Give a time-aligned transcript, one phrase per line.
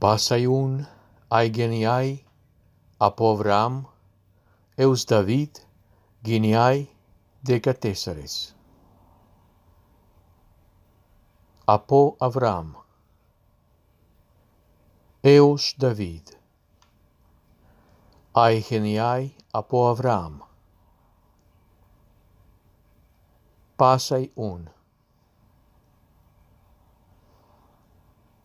[0.00, 0.86] Pasaiun,
[1.28, 2.24] Aigeniai,
[3.00, 3.84] Apovram,
[4.78, 5.58] Eus David,
[6.22, 6.88] Giniai,
[7.42, 8.54] Decatesares.
[11.66, 12.76] Apo Avram,
[15.24, 16.36] Eus David,
[18.36, 20.42] Aigeniai, Apo Avram,
[23.76, 24.70] Pasaiun.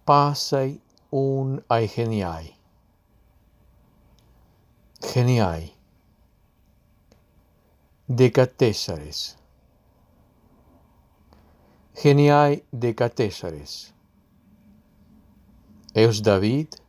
[0.04, 0.82] Passai
[1.16, 2.56] Un aigeniai.
[5.00, 5.76] Geniai.
[8.08, 9.38] Decatesares.
[12.02, 13.94] Geniai decatesares.
[15.94, 16.82] Eus David,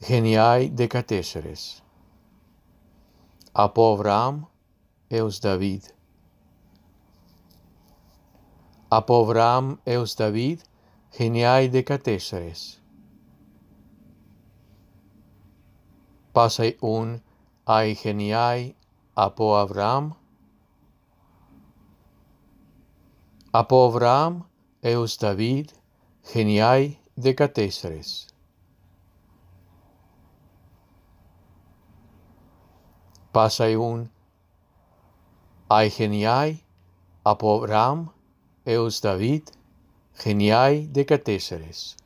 [0.00, 1.82] geniai decatesares.
[3.52, 4.46] Apo Avram,
[5.10, 5.92] eus David.
[8.88, 10.64] Apo Avram, eus David,
[11.18, 12.81] geniai decatesares.
[16.32, 17.20] Pasai un
[17.64, 18.74] ai geniai
[19.14, 20.16] apo Avram.
[23.52, 24.42] Apo Avram,
[24.80, 25.74] eus David,
[26.32, 28.28] geniai decatesares.
[33.32, 34.08] Pasai un
[35.68, 36.64] ai geniai
[37.24, 38.08] apo Avram,
[38.64, 39.52] eus David,
[40.24, 42.01] geniai decatesares.